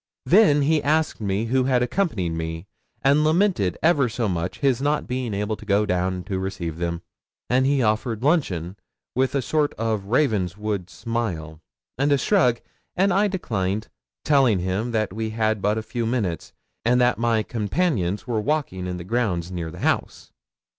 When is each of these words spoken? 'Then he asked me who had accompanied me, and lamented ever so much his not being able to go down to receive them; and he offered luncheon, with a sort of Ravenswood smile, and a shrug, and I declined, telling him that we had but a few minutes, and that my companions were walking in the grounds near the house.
'Then 0.25 0.63
he 0.63 0.81
asked 0.81 1.21
me 1.21 1.45
who 1.45 1.65
had 1.65 1.83
accompanied 1.83 2.31
me, 2.31 2.65
and 3.03 3.23
lamented 3.23 3.77
ever 3.83 4.09
so 4.09 4.27
much 4.27 4.57
his 4.57 4.81
not 4.81 5.05
being 5.05 5.31
able 5.31 5.55
to 5.55 5.63
go 5.63 5.85
down 5.85 6.23
to 6.23 6.39
receive 6.39 6.79
them; 6.79 7.03
and 7.51 7.67
he 7.67 7.83
offered 7.83 8.23
luncheon, 8.23 8.75
with 9.13 9.35
a 9.35 9.43
sort 9.43 9.75
of 9.75 10.05
Ravenswood 10.05 10.89
smile, 10.89 11.61
and 11.99 12.11
a 12.11 12.17
shrug, 12.17 12.61
and 12.95 13.13
I 13.13 13.27
declined, 13.27 13.89
telling 14.25 14.57
him 14.57 14.89
that 14.89 15.13
we 15.13 15.29
had 15.29 15.61
but 15.61 15.77
a 15.77 15.83
few 15.83 16.07
minutes, 16.07 16.51
and 16.83 16.99
that 16.99 17.19
my 17.19 17.43
companions 17.43 18.25
were 18.25 18.41
walking 18.41 18.87
in 18.87 18.97
the 18.97 19.03
grounds 19.03 19.51
near 19.51 19.69
the 19.69 19.81
house. 19.81 20.31